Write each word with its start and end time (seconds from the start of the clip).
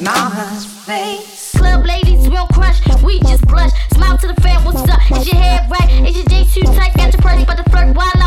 in 0.00 0.04
mama's 0.04 0.64
face. 0.64 1.50
Crush, 2.54 2.80
we 3.02 3.20
just 3.20 3.46
blush. 3.46 3.70
Smile 3.92 4.16
to 4.18 4.26
the 4.28 4.40
fan, 4.40 4.64
what's 4.64 4.88
up? 4.88 5.00
Is 5.12 5.26
your 5.26 5.36
head 5.36 5.70
right? 5.70 6.08
Is 6.08 6.16
your 6.16 6.24
J 6.26 6.44
too 6.44 6.62
tight? 6.62 6.94
Got 6.96 7.12
your 7.12 7.22
purse, 7.22 7.44
but 7.44 7.56
the 7.56 7.70
flirt 7.70 7.94
wild. 7.94 8.19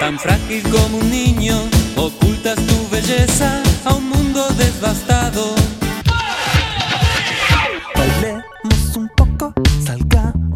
Tan 0.00 0.18
frágil 0.18 0.62
como 0.70 0.96
un 0.96 1.10
niño, 1.10 1.54
ocultas 1.94 2.56
tu 2.56 2.88
belleza 2.90 3.62
a 3.84 3.92
un 3.92 4.08
mundo 4.08 4.48
devastado. 4.56 5.54
Bailemos 7.94 8.96
un 8.96 9.10
poco, 9.14 9.52
salgamos 9.84 10.49